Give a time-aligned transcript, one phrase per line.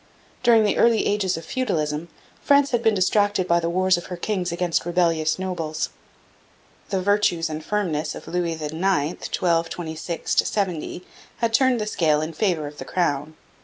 [0.41, 2.07] During the early ages of feudalism
[2.41, 5.89] France had been distracted by the wars of her kings against rebellious nobles.
[6.89, 11.05] The virtues and firmness of Louis IX (1226 70)
[11.37, 13.35] had turned the scale in favour of the crown.